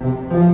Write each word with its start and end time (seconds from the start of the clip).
Thank 0.00 0.32
you. 0.32 0.53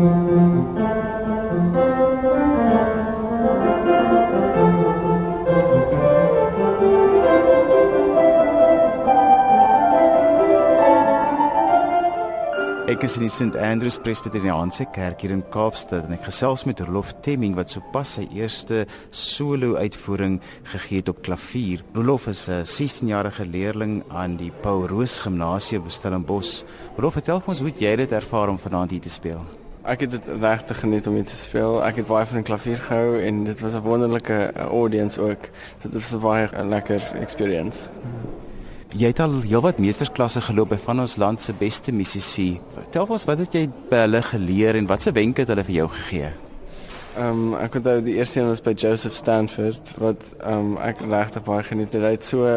Ek 13.01 13.07
is 13.09 13.15
in 13.17 13.23
die 13.25 13.33
St 13.33 13.57
Andrews 13.57 13.97
Presbyteriaanse 14.05 14.85
Kerk 14.93 15.22
hier 15.24 15.33
in 15.33 15.41
Kaapstad 15.54 16.04
en 16.04 16.12
ek 16.12 16.27
gesels 16.27 16.66
met 16.68 16.82
Rolof 16.84 17.14
Temming 17.24 17.54
wat 17.56 17.73
sopas 17.73 18.11
sy 18.18 18.27
eerste 18.36 18.82
solo 19.09 19.79
uitvoering 19.80 20.34
gegee 20.74 21.00
het 21.00 21.09
op 21.09 21.23
klavier. 21.24 21.80
Rolof 21.96 22.27
is 22.28 22.42
'n 22.50 22.60
16-jarige 22.68 23.46
leerling 23.48 24.02
aan 24.12 24.36
die 24.36 24.52
Paul 24.60 24.84
Roos 24.92 25.20
Gimnasium 25.24 25.84
in 25.88 25.91
Stellenbosch. 25.91 26.62
Rolof, 26.98 27.16
vertel 27.16 27.41
vir 27.41 27.48
ons 27.48 27.60
hoe 27.60 27.73
jy 27.73 27.96
dit 27.96 28.12
ervaar 28.12 28.50
om 28.50 28.59
vanaand 28.59 28.91
hier 28.91 29.01
te 29.01 29.09
speel. 29.09 29.41
Ek 29.82 30.01
het 30.01 30.10
dit 30.10 30.27
regtig 30.38 30.80
geniet 30.80 31.06
om 31.06 31.14
hier 31.14 31.24
te 31.24 31.37
speel. 31.37 31.82
Ek 31.82 31.96
het 31.96 32.06
baie 32.06 32.27
van 32.27 32.37
die 32.37 32.45
klavier 32.45 32.77
gehou 32.77 33.16
en 33.16 33.45
dit 33.45 33.60
was 33.60 33.74
'n 33.74 33.80
wonderlike 33.80 34.52
audience 34.52 35.19
ook. 35.20 35.48
Dit 35.82 35.95
was 35.95 36.12
'n 36.12 36.20
baie 36.20 36.48
lekker 36.64 37.01
experience. 37.16 37.88
Jy 38.90 39.12
het 39.12 39.20
al 39.22 39.36
heelwat 39.44 39.78
meestersklasse 39.78 40.40
geloop 40.42 40.72
by 40.72 40.76
van 40.82 40.98
ons 41.04 41.12
land 41.22 41.38
se 41.38 41.52
beste 41.54 41.92
musisi. 41.94 42.56
Vertel 42.74 43.12
ons 43.14 43.24
wat 43.28 43.38
het 43.38 43.52
jy 43.54 43.68
by 43.86 44.00
hulle 44.02 44.20
geleer 44.26 44.74
en 44.80 44.88
watse 44.90 45.12
wenke 45.14 45.44
het 45.44 45.52
hulle 45.52 45.62
vir 45.68 45.76
jou 45.76 45.84
gegee? 45.94 46.30
Ehm 47.14 47.44
um, 47.44 47.54
ek 47.54 47.78
onthou 47.78 48.00
die 48.02 48.16
eerste 48.16 48.40
een 48.40 48.48
was 48.50 48.62
by 48.66 48.74
Joseph 48.74 49.14
Stanford 49.14 49.92
wat 50.02 50.24
ehm 50.40 50.72
um, 50.72 50.72
ek 50.82 51.04
regtig 51.06 51.44
baie 51.46 51.62
geniet 51.68 51.94
het. 51.94 52.02
Hy 52.02 52.10
het 52.16 52.26
so 52.26 52.56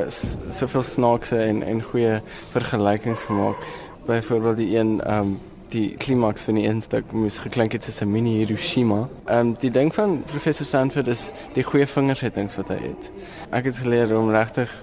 soveel 0.50 0.86
snaakse 0.90 1.38
en 1.38 1.62
en 1.62 1.86
goeie 1.92 2.18
vergelykings 2.56 3.28
gemaak. 3.30 3.70
Byvoorbeeld 4.10 4.58
die 4.58 4.72
een 4.74 5.02
ehm 5.02 5.20
um, 5.20 5.38
die 5.70 5.94
klimaks 5.98 6.50
van 6.50 6.58
die 6.58 6.66
instuk 6.70 7.14
moes 7.14 7.38
geklink 7.46 7.78
het 7.78 7.84
soos 7.84 8.02
'n 8.02 8.10
mini 8.10 8.40
Hiroshima. 8.42 9.08
Ehm 9.28 9.40
um, 9.40 9.56
die 9.60 9.72
ding 9.72 9.94
van 9.94 10.24
professor 10.26 10.66
Stanford 10.66 11.08
is 11.08 11.30
die 11.54 11.64
goeie 11.64 11.88
vingersettings 11.88 12.58
wat 12.58 12.74
hy 12.74 12.82
het. 12.90 13.12
Ek 13.52 13.66
het 13.70 13.78
geleer 13.78 14.18
om 14.18 14.34
regtig 14.34 14.74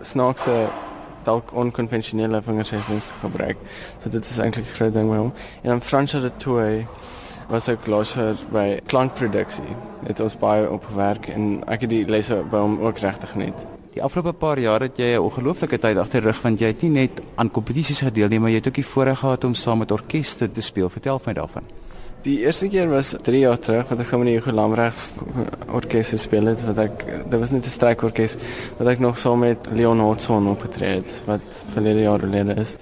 snaakse 0.00 0.68
dalk 1.26 1.52
onkonvensionele 1.52 2.42
vingersettings 2.42 3.10
te 3.12 3.20
gebruik. 3.20 3.56
So 4.02 4.10
dit 4.10 4.24
is 4.24 4.38
eintlik 4.38 4.66
'n 4.66 4.76
groot 4.78 4.94
ding 4.94 5.10
by 5.10 5.16
hom. 5.16 5.32
En 5.62 5.70
dan 5.70 5.82
Fransjo 5.82 6.20
de 6.20 6.32
Toey 6.36 6.86
was 7.48 7.68
ook 7.68 7.86
loser 7.86 8.36
by 8.50 8.78
klankproduksie. 8.86 9.76
Het 10.06 10.20
ons 10.20 10.38
baie 10.38 10.70
op 10.70 10.84
werk 10.94 11.28
en 11.28 11.62
ek 11.66 11.80
het 11.80 11.90
die 11.90 12.04
lesse 12.06 12.42
by 12.50 12.58
hom 12.58 12.80
ook 12.80 12.98
regtig 12.98 13.30
geniet. 13.30 13.54
Die 13.96 14.02
afgelope 14.02 14.32
paar 14.36 14.58
jaar 14.58 14.80
het 14.80 14.98
jy 14.98 15.14
'n 15.14 15.24
ongelooflike 15.24 15.78
tyd 15.78 15.96
agter 15.96 16.22
rug 16.22 16.42
want 16.42 16.60
jy 16.60 16.66
het 16.66 16.82
nie 16.82 16.90
net 16.90 17.22
aan 17.34 17.50
kompetisies 17.50 18.00
gedeelneem 18.00 18.40
maar 18.40 18.50
jy 18.50 18.56
het 18.56 18.68
ook 18.68 18.74
die 18.74 18.86
voorreg 18.86 19.18
gehad 19.18 19.44
om 19.44 19.54
saam 19.54 19.78
met 19.78 19.90
orkeste 19.90 20.50
te 20.50 20.60
speel. 20.60 20.88
Vertel 20.88 21.20
my 21.24 21.32
daarvan. 21.32 21.85
Die 22.26 22.40
eerste 22.42 22.66
keer 22.66 22.88
was 22.90 23.12
3 23.22 23.38
jaar 23.38 23.58
terug 23.62 23.86
wat 23.86 24.00
ek 24.02 24.08
saam 24.08 24.24
met 24.24 24.32
die 24.32 24.38
Hugo 24.40 24.50
Lamregs 24.50 25.12
orkes 25.78 26.08
gespeel 26.10 26.48
het 26.50 26.64
wat 26.66 26.80
ek 26.82 27.04
dit 27.06 27.36
was 27.38 27.52
net 27.54 27.68
'n 27.68 27.70
strykorkes 27.70 28.34
wat 28.80 28.88
ek 28.90 28.98
nog 28.98 29.18
saam 29.18 29.44
met 29.44 29.68
Leon 29.70 30.02
Hotson 30.02 30.48
opgetree 30.50 30.96
het 30.98 31.22
wat 31.26 31.46
verlede 31.74 32.02
jaar 32.02 32.18
gelede 32.18 32.56
is. 32.58 32.74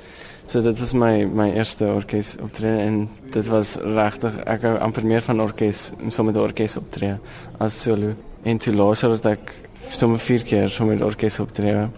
So 0.46 0.62
dit 0.62 0.80
was 0.80 0.94
my 0.94 1.50
eerste 1.52 1.84
orkes 1.92 2.36
optrede 2.40 2.78
en 2.86 3.08
dit 3.36 3.46
was 3.52 3.76
regtig 3.76 4.32
ek 4.46 4.62
hou 4.62 4.78
amper 4.78 5.04
meer 5.04 5.20
van 5.20 5.40
orkes 5.40 5.92
saam 6.08 6.26
met 6.26 6.36
'n 6.36 6.46
orkes 6.48 6.76
optree 6.76 7.18
as 7.58 7.82
solo. 7.82 8.14
En 8.44 8.58
toe 8.58 8.74
later 8.74 9.10
het 9.10 9.26
ek 9.26 9.52
sommer 9.90 10.18
4 10.18 10.42
keer 10.42 10.68
saam 10.68 10.88
met 10.88 11.02
orkes 11.02 11.38
optree. 11.38 11.88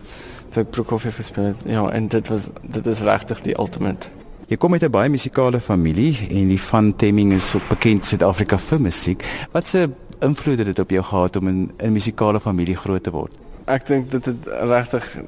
Toe 0.50 0.62
ek 0.62 0.70
Prokofiev 0.70 1.14
gespeel. 1.14 1.54
Ja, 1.64 1.90
en 1.90 2.08
dit 2.08 2.28
was 2.28 2.48
dit 2.62 2.86
is 2.86 3.00
regtig 3.02 3.40
die 3.40 3.58
ultimate. 3.58 4.15
Jy 4.46 4.56
kom 4.62 4.72
uit 4.72 4.84
'n 4.86 4.90
baie 4.90 5.10
musikale 5.10 5.58
familie 5.60 6.14
en 6.30 6.48
die 6.48 6.60
van 6.60 6.96
Temming 6.96 7.32
is 7.32 7.54
op 7.54 7.62
bekend 7.68 8.06
Suid-Afrika 8.06 8.58
vir 8.58 8.80
musiek. 8.80 9.24
Wat 9.52 9.66
se 9.66 9.90
invloed 10.20 10.58
het 10.58 10.66
dit 10.66 10.78
op 10.78 10.90
jou 10.90 11.02
gehad 11.02 11.36
om 11.36 11.48
in 11.48 11.70
'n 11.78 11.92
musikale 11.92 12.40
familie 12.40 12.76
groot 12.76 13.02
te 13.02 13.10
word? 13.10 13.32
Ek 13.64 13.86
dink 13.86 14.10
dit 14.10 14.24
het 14.24 14.46
regtig 14.46 15.18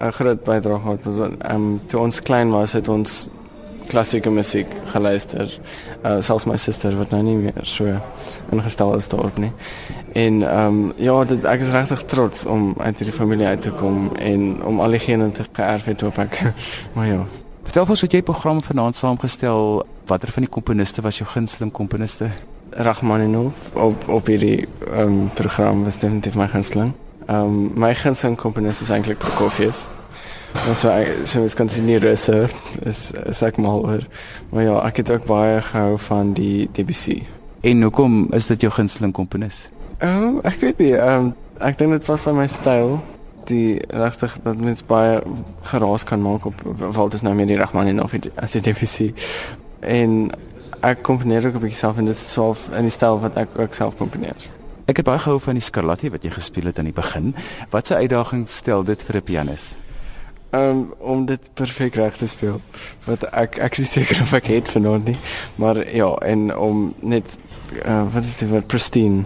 'n 0.00 0.10
groot 0.10 0.44
bydrae 0.44 0.80
gehad. 0.80 0.98
Ehm 1.06 1.54
um, 1.54 1.80
toe 1.86 2.00
ons 2.00 2.20
klein 2.20 2.50
was 2.50 2.72
het 2.72 2.88
ons 2.88 3.28
klassieke 3.86 4.30
musiek 4.30 4.66
geluister. 4.84 5.60
Uh, 6.04 6.20
selfs 6.20 6.44
my 6.44 6.56
suster 6.56 6.96
wat 6.96 7.10
nou 7.10 7.22
nie 7.22 7.36
meer 7.36 7.62
so 7.62 8.00
ingestel 8.50 8.94
is 8.96 9.08
daarop 9.08 9.38
nie. 9.38 9.52
En 10.12 10.42
ehm 10.42 10.66
um, 10.66 10.92
ja, 10.96 11.24
dit, 11.24 11.44
ek 11.44 11.60
is 11.60 11.70
regtig 11.70 12.04
trots 12.04 12.44
om 12.44 12.74
uit 12.78 12.98
hierdie 12.98 13.18
familie 13.18 13.46
uit 13.46 13.62
te 13.62 13.70
kom 13.70 14.10
en 14.16 14.64
om 14.64 14.80
al 14.80 14.90
die 14.90 14.98
gene 15.00 15.32
te 15.32 15.44
geërf 15.52 15.84
het 15.84 16.02
op 16.02 16.18
ek. 16.18 16.52
maar 16.94 17.06
ja. 17.06 17.26
Vertel 17.74 17.90
ons 17.90 18.02
wat 18.04 18.12
jy 18.14 18.18
program 18.22 18.60
vanaand 18.62 18.94
saamgestel, 18.94 19.80
watter 20.06 20.30
van 20.30 20.44
die 20.44 20.50
komponiste 20.56 21.02
was 21.02 21.16
jou 21.18 21.24
gunsteling 21.26 21.72
komponiste? 21.74 22.28
Rachmaninov 22.86 23.72
op 23.74 24.04
op 24.14 24.28
hierdie 24.30 24.68
ehm 24.92 25.00
um, 25.00 25.16
program 25.34 25.82
was 25.82 25.96
definitief 25.98 26.36
my 26.38 26.46
gunsteling. 26.52 26.92
Ehm 27.26 27.40
um, 27.40 27.56
my 27.74 27.90
gunsteling 27.98 28.36
komponist 28.38 28.84
is 28.86 28.92
eintlik 28.94 29.18
Prokofiev. 29.18 29.80
Ons 30.68 30.84
so 30.84 30.92
so 31.24 31.42
is 31.42 31.58
kan 31.58 31.68
sien 31.68 31.90
die 31.90 31.98
russe 31.98 32.44
is 32.86 33.10
sag 33.30 33.58
maar 33.58 33.82
oor. 33.82 34.06
Maar 34.52 34.62
ja, 34.62 34.76
ek 34.86 35.02
het 35.02 35.10
ook 35.10 35.26
baie 35.26 35.58
gehou 35.60 35.98
van 35.98 36.30
die 36.32 36.68
Debussy. 36.72 37.24
En 37.60 37.82
hoekom 37.82 38.28
is 38.38 38.46
dit 38.46 38.68
jou 38.68 38.70
gunsteling 38.72 39.12
komponis? 39.12 39.64
Ehm 39.98 40.22
um, 40.22 40.38
ek 40.44 40.62
weet 40.62 40.78
nie, 40.78 40.92
ehm 40.94 41.26
um, 41.26 41.34
ek 41.58 41.82
dink 41.82 41.98
dit 41.98 42.06
was 42.06 42.22
van 42.22 42.38
my 42.38 42.46
styl 42.46 43.00
die 43.48 43.80
regtig 43.88 44.36
dat 44.42 44.60
mens 44.60 44.84
baie 44.86 45.22
geraas 45.62 46.04
kan 46.04 46.22
maak 46.22 46.46
op 46.46 46.62
val 46.78 47.08
dit 47.08 47.22
nou 47.22 47.34
meer 47.34 47.46
die 47.46 47.56
Rachmaninov 47.60 48.14
as 48.34 48.56
die 48.56 48.60
Debussy. 48.60 49.12
En 49.80 50.32
ek 50.84 51.02
komponeer 51.02 51.46
ook 51.46 51.54
op 51.60 51.62
myself 51.62 51.98
en 51.98 52.04
dit 52.04 52.16
is 52.16 52.32
self 52.32 52.68
in 52.76 52.88
die 52.88 52.92
styl 52.92 53.20
wat 53.20 53.36
ek 53.40 53.58
ook 53.58 53.74
self 53.74 53.96
komponeer. 53.96 54.50
Ek 54.84 55.00
het 55.00 55.06
baie 55.06 55.18
gehou 55.18 55.38
van 55.40 55.56
die 55.56 55.64
Scarlatti 55.64 56.10
wat 56.12 56.24
jy 56.26 56.30
gespeel 56.34 56.68
het 56.68 56.78
aan 56.78 56.90
die 56.90 56.96
begin. 56.96 57.34
Wat 57.70 57.90
'n 57.90 58.04
uitdaging 58.04 58.48
stel 58.48 58.84
dit 58.84 59.02
vir 59.02 59.16
'n 59.16 59.22
pianis? 59.22 59.76
Um, 60.54 60.92
om 60.98 61.24
dit 61.26 61.40
perfek 61.54 61.94
reg 61.94 62.16
te 62.16 62.26
speel. 62.26 62.60
Wat 63.04 63.24
ek 63.32 63.58
ek 63.58 63.78
is 63.78 63.90
seker 63.92 64.22
of 64.22 64.32
ek 64.32 64.46
het 64.46 64.68
vanaand 64.68 65.04
nie, 65.04 65.16
maar 65.56 65.94
ja, 65.94 66.14
en 66.14 66.56
om 66.56 66.94
net 67.00 67.38
uh, 67.86 68.12
wat 68.12 68.24
is 68.24 68.36
dit 68.36 68.50
wat 68.50 68.66
pristine 68.66 69.24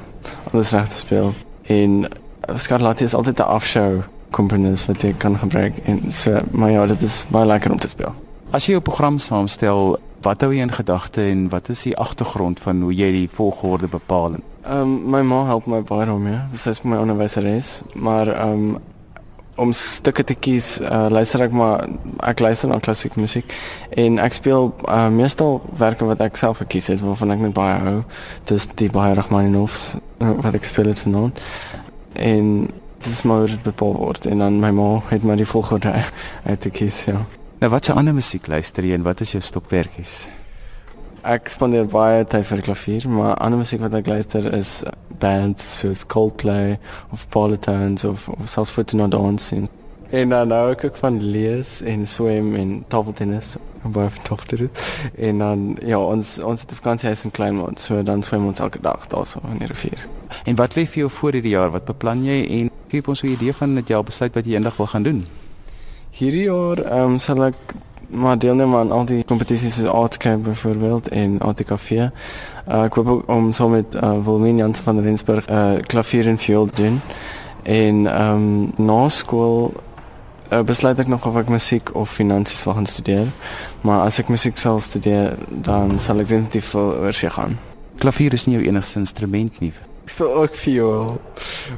alles 0.53 0.71
reg 0.71 0.89
te 0.89 0.97
speel. 0.97 1.35
En 1.63 2.09
Scarlatti 2.57 3.05
is 3.05 3.15
altyd 3.15 3.39
'n 3.39 3.43
afshow 3.43 4.03
komponis 4.31 4.87
wat 4.87 5.03
jy 5.03 5.13
kan 5.13 5.39
gebruik 5.39 5.79
en 5.85 6.13
so 6.13 6.41
maar 6.51 6.71
ja, 6.71 6.87
dit 6.87 7.03
is 7.03 7.25
baie 7.31 7.47
lekker 7.47 7.71
om 7.71 7.79
te 7.79 7.89
speel. 7.89 8.15
As 8.51 8.67
jy 8.67 8.73
jou 8.73 8.83
program 8.83 9.19
saamstel, 9.19 9.99
wat 10.25 10.41
hou 10.41 10.53
jy 10.55 10.63
in 10.63 10.73
gedagte 10.73 11.23
en 11.23 11.49
wat 11.49 11.69
is 11.69 11.83
die 11.83 11.97
agtergrond 11.97 12.61
van 12.61 12.83
hoe 12.83 12.95
jy 12.95 13.11
die 13.13 13.29
volgorde 13.29 13.89
bepaal? 13.89 14.39
Ehm 14.65 14.81
um, 14.81 15.11
my 15.11 15.23
ma 15.23 15.45
help 15.45 15.67
my 15.67 15.83
baie 15.83 16.07
daarmee. 16.07 16.41
Sy 16.55 16.71
is 16.71 16.83
my 16.83 16.97
onderwyseres, 16.97 17.83
maar 17.95 18.29
ehm 18.29 18.53
um, 18.53 18.79
om 19.59 19.73
stukke 19.73 20.23
te 20.25 20.35
kies, 20.35 20.77
uh, 20.81 21.09
luister 21.11 21.43
ek 21.43 21.51
maar 21.53 21.81
ek 22.23 22.39
luister 22.39 22.69
na 22.71 22.79
klassieke 22.79 23.19
musiek 23.19 23.55
en 23.91 24.21
ek 24.23 24.37
speel 24.37 24.69
uh, 24.87 25.09
meestal 25.11 25.59
werke 25.81 26.07
wat 26.07 26.21
ek 26.23 26.39
self 26.39 26.61
gekies 26.63 26.87
het 26.93 27.03
waarvan 27.03 27.35
ek 27.35 27.43
net 27.43 27.57
baie 27.57 27.75
hou. 27.83 27.97
Dis 28.47 28.69
die 28.79 28.91
baie 28.91 29.17
Rachmaninoffs 29.19 29.97
uh, 29.97 30.31
wat 30.45 30.55
ek 30.55 30.69
speel 30.71 30.93
het 30.93 31.03
vanaand 31.03 31.43
en 32.19 32.69
dit 32.99 33.13
is 33.13 33.23
maar 33.23 33.47
dit 33.47 33.63
bepaal 33.63 33.95
word 33.97 34.27
en 34.27 34.43
dan 34.43 34.59
my 34.61 34.71
ma 34.75 34.89
het 35.09 35.23
maar 35.23 35.39
die 35.39 35.47
volgorde 35.47 35.93
uit 36.51 36.61
te 36.61 36.71
kies 36.71 37.05
ja. 37.05 37.25
Nou 37.59 37.71
wat 37.73 37.85
se 37.85 37.93
ander 37.93 38.15
musiek 38.15 38.47
luister 38.47 38.85
jy 38.85 38.95
en 38.95 39.07
wat 39.07 39.21
is 39.21 39.33
jou 39.35 39.43
stokperdjies? 39.43 40.29
Ek 41.27 41.51
spandeer 41.51 41.89
baie 41.91 42.23
tyd 42.31 42.47
vir 42.47 42.61
klavier, 42.63 43.09
maar 43.11 43.35
ander 43.43 43.59
musiek 43.59 43.83
wat 43.83 43.97
ek 43.99 44.07
luister 44.07 44.47
is 44.55 44.83
bands 45.19 45.65
soos 45.81 46.05
Coldplay 46.07 46.79
of 47.11 47.27
Polytones 47.35 48.05
of, 48.07 48.29
of 48.29 48.47
selfs 48.47 48.71
Foot 48.71 48.95
No 48.95 49.09
Dance 49.11 49.57
en 49.57 49.69
en 50.11 50.31
dan 50.33 50.49
nou 50.49 50.71
ek 50.73 50.87
ook 50.87 50.97
van 50.97 51.19
lees 51.21 51.83
en 51.85 52.07
swem 52.09 52.55
en 52.57 52.71
tafeltennis 52.89 53.57
en 53.59 53.68
baie 53.83 54.11
van 54.11 54.23
tafeltennis 54.23 54.71
en 55.17 55.39
dan 55.39 55.77
ja 55.87 55.99
ons 55.99 56.39
ons 56.39 56.61
het 56.61 56.73
vakansie 56.81 57.09
huis 57.09 57.25
in 57.25 57.31
Kleinmond 57.31 57.81
so 57.81 58.03
dan 58.03 58.23
swem 58.23 58.47
ons 58.47 58.61
elke 58.61 58.81
dag 58.81 59.07
daarso 59.07 59.41
in 59.53 59.59
die 59.59 59.67
rivier. 59.67 60.07
En 60.45 60.57
wat 60.57 60.77
lê 60.77 60.87
vir 60.87 61.05
jou 61.05 61.11
voor 61.11 61.33
hierdie 61.33 61.55
jaar? 61.57 61.71
Wat 61.71 61.85
beplan 61.85 62.25
jy 62.25 62.39
en 62.61 62.71
gee 62.89 63.03
ons 63.07 63.23
'n 63.23 63.27
idee 63.27 63.53
van 63.53 63.75
dit 63.75 63.89
jy 63.89 63.97
al 63.97 64.03
besluit 64.03 64.35
wat 64.35 64.45
jy 64.45 64.55
eendag 64.55 64.77
wil 64.77 64.87
gaan 64.87 65.03
doen? 65.03 65.27
Hierdie 66.11 66.45
jaar 66.45 66.79
ehm 66.79 67.13
um, 67.13 67.19
sal 67.19 67.45
ek 67.45 67.55
maar 68.09 68.39
deelneem 68.39 68.75
aan 68.75 68.91
al 68.91 69.05
die 69.05 69.25
kompetisies 69.25 69.75
soos 69.75 69.89
Artscamp 69.89 70.45
byvoorbeeld 70.45 71.09
en 71.09 71.39
ATKV. 71.39 71.91
Uh, 71.91 72.85
ek 72.85 72.95
hoop 72.95 73.29
om 73.29 73.53
so 73.53 73.69
met 73.69 73.95
uh, 73.95 74.25
Wilmien 74.25 74.57
Jansen 74.57 74.85
van 74.85 75.01
Rensburg 75.01 75.51
uh, 75.51 75.77
klavier 75.87 76.27
en 76.27 76.39
viool 76.39 76.67
doen. 76.67 77.01
En 77.63 78.07
ehm 78.07 78.35
um, 78.35 78.73
na 78.77 79.09
skool 79.09 79.73
uh, 80.53 80.61
besluit 80.63 80.99
ek 80.99 81.09
nog 81.09 81.27
of 81.27 81.37
ek 81.37 81.49
musiek 81.49 81.95
of 81.95 82.11
finansies 82.11 82.65
wil 82.65 82.75
gaan 82.75 82.87
studeer. 82.87 83.33
Maar 83.81 84.07
as 84.07 84.19
ek 84.19 84.29
musiek 84.29 84.59
sal 84.59 84.81
studeer, 84.81 85.37
dan 85.49 85.99
sal 86.01 86.21
ek 86.21 86.29
definitief 86.29 86.75
oor 86.75 87.13
see 87.13 87.31
gaan. 87.31 87.59
Klavier 87.99 88.33
is 88.33 88.47
nie 88.47 88.59
jou 88.59 88.65
enigste 88.67 89.01
instrument 89.01 89.61
nie. 89.61 89.73
Ek 90.09 90.15
speel 90.15 90.31
ook 90.41 90.55
viool. 90.57 91.09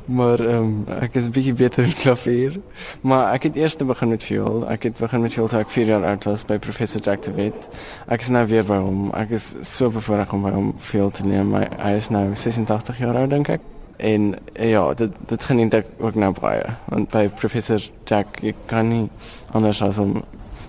Maar 0.07 0.43
ehm 0.45 0.69
um, 0.69 1.01
ek 1.03 1.17
is 1.19 1.27
'n 1.27 1.35
bietjie 1.35 1.55
beter 1.55 1.85
in 1.85 1.97
klavier. 2.03 2.61
Maar 3.01 3.33
ek 3.33 3.43
het 3.43 3.57
eers 3.57 3.77
begin 3.77 4.09
met 4.09 4.23
viool. 4.23 4.69
Ek 4.69 4.83
het 4.83 4.99
begin 4.99 5.21
met 5.21 5.33
viool 5.33 5.49
toe 5.49 5.59
ek 5.59 5.71
4 5.71 5.87
jaar 5.87 6.05
oud 6.05 6.25
was 6.25 6.45
by 6.45 6.59
professor 6.59 7.01
Jack 7.01 7.23
de 7.23 7.33
Wet. 7.33 7.69
Ek 8.07 8.21
is 8.21 8.29
nou 8.29 8.47
weer 8.47 8.65
by 8.65 8.77
hom. 8.77 9.11
Ek 9.11 9.31
is 9.31 9.55
so 9.63 9.91
bevoorreg 9.91 10.33
om 10.33 10.43
by 10.43 10.51
hom 10.51 10.75
viool 10.79 11.11
te 11.11 11.27
neem. 11.27 11.51
My, 11.51 11.67
hy 11.79 11.97
is 11.97 12.09
nou 12.09 12.35
86 12.35 12.99
jaar 12.99 13.17
oud 13.17 13.31
dink 13.31 13.49
ek. 13.49 13.61
En 14.00 14.35
ja, 14.55 14.94
dit 14.94 15.12
dit 15.29 15.44
geniet 15.44 15.75
ek 15.75 15.87
ook 15.99 16.14
nou 16.14 16.32
baie. 16.32 16.64
Want 16.88 17.11
by 17.12 17.26
professor 17.29 17.82
Jack 18.08 18.41
ek 18.43 18.56
kan 18.70 18.88
nie 18.88 19.08
anders 19.52 19.82
as 19.85 19.99
om 20.00 20.23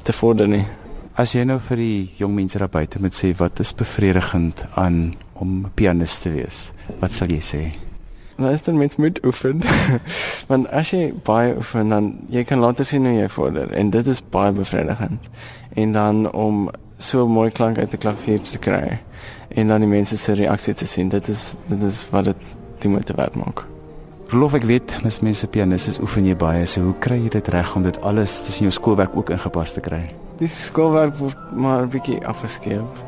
te 0.04 0.14
vorder 0.14 0.50
nie. 0.52 0.66
As 1.16 1.36
jy 1.36 1.46
nou 1.48 1.60
vir 1.64 1.80
die 1.80 2.12
jong 2.20 2.36
mense 2.36 2.60
daar 2.60 2.72
buite 2.72 3.00
moet 3.00 3.16
sê 3.16 3.32
wat 3.40 3.60
is 3.64 3.74
bevredigend 3.78 4.66
aan 4.80 5.14
om 5.34 5.66
pianis 5.76 6.20
te 6.24 6.32
wees, 6.34 6.70
wat 7.00 7.12
sal 7.12 7.32
jy 7.32 7.40
sê? 7.44 7.64
Nou 8.42 8.52
is 8.52 8.64
dit 8.66 8.76
mens 8.76 8.96
moet 8.98 9.20
oefen. 9.26 9.62
Want 10.50 10.70
as 10.74 10.94
jy 10.96 11.12
baie 11.28 11.56
oefen 11.60 11.92
dan 11.94 12.14
jy 12.32 12.44
kan 12.48 12.64
later 12.64 12.88
sien 12.88 13.06
hoe 13.06 13.16
jy 13.16 13.28
vorder 13.32 13.72
en 13.78 13.92
dit 13.94 14.08
is 14.08 14.24
baie 14.34 14.52
bevredigend. 14.56 15.28
En 15.80 15.94
dan 15.96 16.26
om 16.32 16.70
so 17.02 17.28
mooi 17.28 17.50
klank 17.52 17.78
uit 17.78 17.94
'n 17.94 17.98
klavier 17.98 18.42
te 18.42 18.58
kry 18.58 19.00
en 19.50 19.68
dan 19.68 19.80
die 19.80 19.90
mense 19.90 20.18
se 20.18 20.34
reaksie 20.34 20.74
te 20.74 20.88
sien, 20.88 21.10
dit 21.10 21.28
is 21.28 21.56
dit 21.68 21.82
is 21.82 22.08
wat 22.12 22.26
dit 22.26 22.61
die 22.82 22.92
moeite 22.92 23.14
werd 23.18 23.36
maak. 23.36 23.66
Verlof 24.32 24.54
ek 24.56 24.64
weet, 24.64 24.94
mis 25.04 25.20
mense 25.20 25.48
pianistes 25.52 25.98
oefen 26.00 26.24
jy 26.24 26.38
baie, 26.40 26.64
so 26.66 26.80
hoe 26.86 26.94
kry 27.04 27.18
jy 27.20 27.34
dit 27.34 27.48
reg 27.52 27.74
om 27.76 27.84
dit 27.84 27.98
alles 28.08 28.38
tussen 28.46 28.70
jou 28.70 28.72
skoolwerk 28.72 29.18
ook 29.20 29.34
ingepas 29.36 29.74
te 29.76 29.84
kry? 29.84 30.00
Die 30.40 30.48
skoolwerk 30.48 31.18
word 31.20 31.38
maar 31.52 31.84
'n 31.84 31.90
bietjie 31.92 32.22
afgeskeep. 32.26 33.04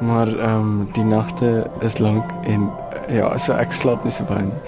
Maar 0.00 0.28
ehm 0.28 0.54
um, 0.54 0.88
die 0.94 1.04
nagte 1.04 1.70
is 1.80 1.98
lank 1.98 2.24
en 2.44 2.70
ja, 3.08 3.36
so 3.38 3.52
ek 3.52 3.72
slaap 3.72 4.04
nie 4.04 4.12
so 4.12 4.24
baie 4.24 4.44
nie. 4.46 4.62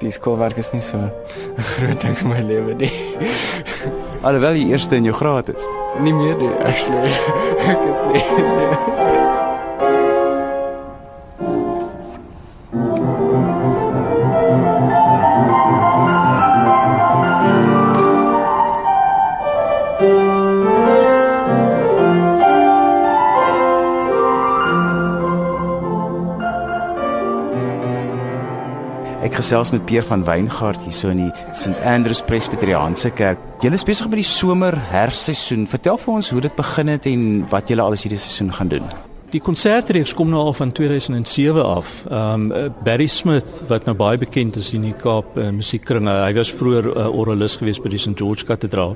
Die 0.00 0.10
skoolwerk 0.10 0.56
is 0.56 0.72
nie 0.72 0.80
so 0.80 0.96
'n 0.96 1.10
groot 1.58 2.00
ding 2.00 2.16
in 2.18 2.28
my 2.28 2.40
lewe 2.40 2.74
nie. 2.74 2.92
Alhoewel 4.26 4.54
jy 4.54 4.70
eerste 4.70 4.96
in 4.96 5.04
jou 5.04 5.14
graad 5.14 5.48
is. 5.48 5.66
Nie 6.00 6.14
meer 6.14 6.36
nie, 6.36 6.54
actually. 6.62 7.10
ek 7.72 7.78
is 7.90 8.00
nie. 8.12 8.22
nie. 8.38 9.41
Gesels 29.42 29.72
met 29.74 29.82
Peer 29.88 30.04
van 30.06 30.22
Wyngaard 30.22 30.82
hierso 30.86 31.10
in 31.10 31.24
die 31.24 31.32
St 31.50 31.74
Andrews 31.82 32.22
Presbyteriaanse 32.28 33.10
Kerk. 33.10 33.42
Julle 33.64 33.74
is 33.74 33.86
besig 33.86 34.06
met 34.06 34.20
die 34.22 34.28
somer 34.28 34.76
herfsseisoen. 34.92 35.66
Vertel 35.66 35.98
vir 35.98 36.14
ons 36.14 36.30
hoe 36.30 36.44
dit 36.46 36.58
begin 36.58 36.92
het 36.94 37.08
en 37.10 37.24
wat 37.50 37.72
julle 37.72 37.82
alles 37.82 38.06
hierdie 38.06 38.22
seisoen 38.22 38.54
gaan 38.54 38.70
doen. 38.70 38.86
Die 39.32 39.40
konsertreeks 39.40 40.12
kom 40.12 40.28
nou 40.28 40.42
al 40.44 40.52
van 40.52 40.74
2007 40.76 41.62
af. 41.64 41.92
Um 42.12 42.50
Barry 42.84 43.06
Smith 43.08 43.62
wat 43.70 43.86
nou 43.88 43.94
baie 43.96 44.18
bekend 44.20 44.58
is 44.60 44.74
in 44.76 44.84
die 44.84 44.92
Kaap 44.92 45.38
uh, 45.40 45.46
musiekkringe. 45.56 46.12
Hy 46.26 46.34
was 46.36 46.50
vroeër 46.52 46.90
uh, 46.90 47.06
oralis 47.08 47.56
gewees 47.56 47.80
by 47.80 47.94
die 47.94 48.00
St 48.02 48.12
George 48.20 48.44
Kathedraal. 48.44 48.92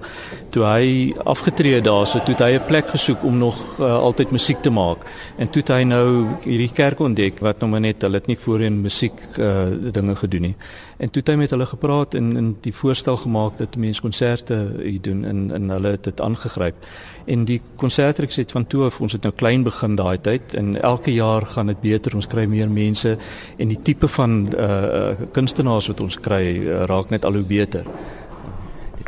Toe 0.53 0.67
hy 0.69 0.91
afgetree 1.25 1.81
daarso, 1.81 2.21
toe 2.27 2.37
hy 2.37 2.59
'n 2.59 2.67
plek 2.69 2.93
gesoek 2.93 3.25
om 3.25 3.39
nog 3.41 3.57
uh, 3.81 3.95
altyd 3.97 4.35
musiek 4.37 4.61
te 4.61 4.71
maak. 4.71 5.09
En 5.41 5.49
toe 5.49 5.65
hy 5.73 5.83
nou 5.89 6.29
hierdie 6.45 6.73
kerk 6.73 7.01
ontdek 7.01 7.41
wat 7.41 7.65
nou 7.65 7.81
net 7.81 8.05
hulle 8.05 8.21
het 8.21 8.29
nie 8.29 8.37
voorheen 8.37 8.83
musiek 8.83 9.17
uh, 9.41 9.73
dinge 9.73 10.21
gedoen 10.21 10.51
nie. 10.51 10.57
En 10.97 11.11
toe 11.13 11.23
hy 11.27 11.35
met 11.37 11.51
hulle 11.53 11.67
gepraat 11.69 12.15
en 12.17 12.31
in 12.37 12.47
die 12.65 12.73
voorstel 12.73 13.19
gemaak 13.21 13.59
dat 13.61 13.77
mense 13.77 14.01
konserte 14.01 14.57
hier 14.81 15.01
doen 15.05 15.25
en 15.29 15.51
en 15.53 15.69
hulle 15.71 15.93
het 15.97 16.09
dit 16.09 16.21
aangegryp. 16.21 16.87
En 17.27 17.45
die 17.45 17.61
konsertreeks 17.77 18.37
het 18.41 18.53
van 18.53 18.67
toe 18.67 18.87
af 18.87 19.01
ons 19.01 19.13
het 19.13 19.23
nou 19.23 19.35
klein 19.35 19.67
begin 19.67 19.97
daai 19.97 20.17
tyd 20.21 20.55
en 20.55 20.73
elke 20.81 21.13
jaar 21.13 21.47
gaan 21.47 21.67
dit 21.67 21.81
beter. 21.81 22.15
Ons 22.15 22.27
kry 22.33 22.47
meer 22.49 22.71
mense 22.71 23.17
en 23.57 23.69
die 23.69 23.81
tipe 23.83 24.09
van 24.09 24.39
uh 24.57 25.29
kunstenaars 25.33 25.91
wat 25.93 26.01
ons 26.01 26.17
kry 26.21 26.43
uh, 26.57 26.83
raak 26.89 27.11
net 27.11 27.25
al 27.25 27.37
hoe 27.41 27.45
beter. 27.45 27.85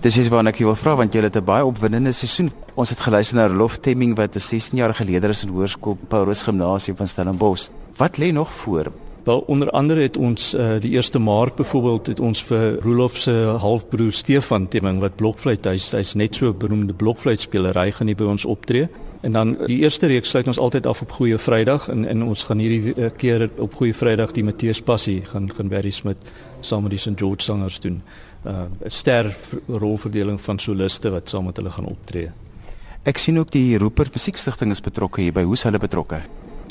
Dis 0.02 0.18
is 0.20 0.28
waarna 0.28 0.52
ek 0.52 0.60
jou 0.62 0.76
vra 0.76 0.94
want 0.94 1.14
jy 1.14 1.24
het 1.24 1.36
'n 1.36 1.44
baie 1.44 1.64
opwindende 1.64 2.12
seisoen. 2.12 2.52
Ons 2.74 2.90
het 2.90 3.00
geluister 3.00 3.36
na 3.36 3.48
Rolf 3.48 3.78
Temming 3.78 4.16
wat 4.16 4.36
'n 4.36 4.40
16-jarige 4.40 5.04
leerder 5.04 5.30
is 5.30 5.42
in 5.42 5.48
Hoërskool 5.48 5.98
Paulus 6.08 6.42
Gimnasium 6.42 6.96
van 6.96 7.06
Stellenbosch. 7.06 7.68
Wat 7.96 8.18
lê 8.18 8.32
nog 8.32 8.52
voor? 8.52 8.92
Wel 9.28 9.38
onder 9.46 9.70
andere 9.70 10.00
het 10.00 10.16
ons 10.16 10.54
uh, 10.54 10.80
die 10.80 10.96
1 10.96 11.22
Maart 11.22 11.54
byvoorbeeld 11.54 12.06
het 12.06 12.20
ons 12.20 12.40
vir 12.48 12.78
Rolof 12.80 13.16
se 13.16 13.32
halfbroer 13.60 14.12
Stefan 14.12 14.68
Temming 14.68 15.02
wat 15.04 15.18
blokfluit 15.20 15.68
hy's 15.68 15.90
hy's 15.92 16.14
net 16.16 16.38
so 16.38 16.48
'n 16.48 16.56
beroemde 16.56 16.94
blokfluitspeler 16.96 17.76
hy 17.76 17.90
gaan 17.90 18.06
nie 18.06 18.14
by 18.14 18.24
ons 18.24 18.44
optree. 18.44 18.88
En 19.20 19.32
dan 19.32 19.56
die 19.66 19.78
eerste 19.84 20.06
reeks 20.06 20.30
sluit 20.30 20.46
ons 20.46 20.58
altyd 20.58 20.86
af 20.86 21.02
op 21.02 21.12
Goeie 21.12 21.38
Vrydag 21.38 21.88
en 21.88 22.08
en 22.08 22.22
ons 22.22 22.44
gaan 22.44 22.58
hierdie 22.58 22.94
uh, 22.96 23.10
keer 23.16 23.50
op 23.58 23.74
Goeie 23.74 23.94
Vrydag 23.94 24.32
die 24.32 24.44
Matteus 24.44 24.80
Passie 24.80 25.20
gaan 25.24 25.52
gaan 25.52 25.68
Barry 25.68 25.90
Smith 25.90 26.32
saam 26.60 26.82
met 26.82 26.90
die 26.90 26.98
St 26.98 27.18
George 27.18 27.42
sangers 27.42 27.80
doen. 27.80 28.02
'n 28.44 28.48
uh, 28.48 28.64
ster 28.86 29.36
rolverdeling 29.68 30.40
van 30.40 30.58
soliste 30.58 31.10
wat 31.10 31.28
saam 31.28 31.44
met 31.44 31.56
hulle 31.56 31.70
gaan 31.70 31.86
optree. 31.86 32.30
Ek 33.02 33.18
sien 33.18 33.38
ook 33.38 33.50
die 33.50 33.78
Rupert 33.78 34.12
Musiekstigting 34.12 34.70
is 34.70 34.80
betrokke 34.80 35.20
hier 35.20 35.32
by. 35.32 35.42
Hoe's 35.42 35.62
hulle 35.62 35.78
betrokke? 35.78 36.22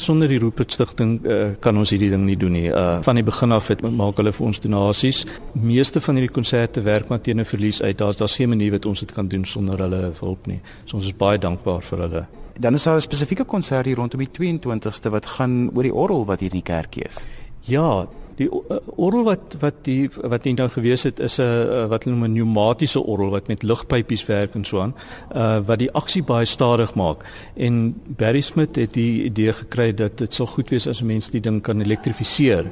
Sonder 0.01 0.27
die 0.27 0.37
Rupert 0.37 0.71
Stichting 0.71 1.25
uh, 1.25 1.55
kan 1.59 1.77
ons 1.77 1.89
hierdie 1.89 2.09
ding 2.09 2.25
nie 2.25 2.37
doen 2.37 2.53
nie. 2.53 2.67
Uh, 2.69 2.99
van 3.05 3.17
die 3.17 3.23
begin 3.25 3.51
af 3.51 3.67
het 3.71 3.81
maak 3.81 4.19
hulle 4.21 4.33
vir 4.35 4.45
ons 4.45 4.59
donasies. 4.61 5.23
Meeste 5.53 6.01
van 6.01 6.19
hierdie 6.19 6.33
konserte 6.33 6.83
werk 6.85 7.09
maar 7.09 7.21
teen 7.21 7.39
'n 7.41 7.45
verlies 7.45 7.81
uit. 7.81 7.97
Daar's 7.97 8.17
daar's 8.17 8.35
geen 8.35 8.49
manier 8.49 8.71
wat 8.71 8.85
ons 8.85 8.99
dit 8.99 9.11
kan 9.11 9.27
doen 9.27 9.45
sonder 9.45 9.79
hulle 9.79 10.11
hulp 10.19 10.47
nie. 10.47 10.59
So 10.85 10.97
ons 10.97 11.05
is 11.05 11.15
baie 11.17 11.37
dankbaar 11.37 11.81
vir 11.81 11.99
hulle. 11.99 12.27
Dan 12.59 12.73
is 12.73 12.83
daar 12.83 12.95
'n 12.95 13.01
spesifieke 13.01 13.45
konsert 13.45 13.85
hier 13.85 13.95
rondom 13.95 14.19
die 14.19 14.31
22ste 14.31 15.09
wat 15.09 15.25
gaan 15.25 15.69
oor 15.73 15.83
die 15.83 15.93
orgel 15.93 16.25
wat 16.25 16.39
hier 16.39 16.49
in 16.53 16.61
die 16.61 16.73
kerkie 16.73 17.03
is. 17.03 17.25
Ja, 17.61 18.07
Die 18.37 18.47
uh, 18.49 18.77
orgel 18.95 19.23
wat 19.25 19.55
wat 19.59 19.79
die 19.87 20.09
wat 20.13 20.45
hier 20.45 20.57
nou 20.57 20.69
gewees 20.69 21.03
het 21.03 21.19
is 21.19 21.39
'n 21.39 21.43
uh, 21.43 21.85
wat 21.89 22.03
hulle 22.03 22.15
noem 22.15 22.29
'n 22.29 22.33
pneumatiese 22.33 23.01
orgel 23.01 23.29
wat 23.29 23.47
met 23.47 23.63
lugpypies 23.63 24.25
werk 24.25 24.55
en 24.55 24.65
so 24.65 24.81
aan. 24.81 24.93
Uh 25.35 25.59
wat 25.65 25.79
die 25.79 25.91
aksie 25.91 26.23
baie 26.23 26.45
stadig 26.45 26.93
maak. 26.93 27.25
En 27.55 28.01
Barry 28.07 28.41
Smith 28.41 28.75
het 28.75 28.93
die 28.93 29.23
idee 29.23 29.53
gekry 29.53 29.93
dat 29.93 30.17
dit 30.17 30.33
sou 30.33 30.47
goed 30.47 30.69
wees 30.69 30.87
as 30.87 31.01
mense 31.01 31.31
die 31.31 31.41
ding 31.41 31.61
kan 31.61 31.81
elektrifiseer. 31.81 32.65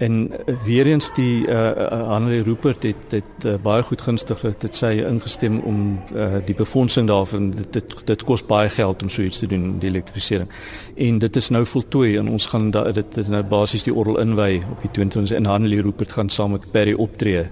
En 0.00 0.32
uh, 0.32 0.54
weer 0.64 0.86
eens 0.86 1.10
die 1.14 1.46
uh, 1.46 1.52
uh 1.76 2.08
Hanlie 2.08 2.42
Rupert 2.42 2.82
het 2.82 2.96
dit 3.08 3.44
uh, 3.46 3.54
baie 3.62 3.82
goed 3.82 4.00
gunstig 4.00 4.40
dit 4.40 4.76
sê 4.76 4.94
ingestem 5.04 5.58
om 5.68 6.00
uh, 6.14 6.40
die 6.44 6.56
befondsing 6.56 7.08
daarvan 7.08 7.50
dit 7.50 7.72
dit, 7.72 7.94
dit 8.08 8.24
kos 8.24 8.46
baie 8.48 8.72
geld 8.72 9.02
om 9.02 9.12
so 9.12 9.22
iets 9.22 9.38
te 9.38 9.46
doen 9.46 9.76
die 9.78 9.90
elektrifisering. 9.92 10.48
En 10.96 11.18
dit 11.18 11.36
is 11.36 11.48
nou 11.48 11.66
voltooi 11.66 12.16
en 12.16 12.32
ons 12.32 12.46
gaan 12.46 12.70
da, 12.70 12.86
dit, 12.96 13.14
dit 13.14 13.28
nou 13.28 13.42
basies 13.44 13.84
die 13.84 13.94
orgel 13.94 14.22
inwy 14.24 14.62
op 14.70 14.80
die 14.80 14.90
20 15.04 15.36
en 15.36 15.52
Hanlie 15.52 15.82
Rupert 15.84 16.12
gaan 16.16 16.32
saam 16.32 16.56
met 16.56 16.70
Perry 16.72 16.96
optree 16.96 17.50